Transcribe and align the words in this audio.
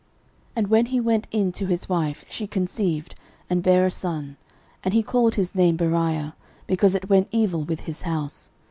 13:007:023 0.53 0.53
And 0.55 0.67
when 0.69 0.85
he 0.87 0.99
went 0.99 1.27
in 1.29 1.51
to 1.51 1.65
his 1.67 1.87
wife, 1.87 2.25
she 2.27 2.47
conceived, 2.47 3.13
and 3.51 3.61
bare 3.61 3.85
a 3.85 3.91
son, 3.91 4.35
and 4.83 4.95
he 4.95 5.03
called 5.03 5.35
his 5.35 5.53
name 5.53 5.77
Beriah, 5.77 6.33
because 6.65 6.95
it 6.95 7.07
went 7.07 7.27
evil 7.31 7.61
with 7.61 7.81
his 7.81 8.01
house. 8.01 8.49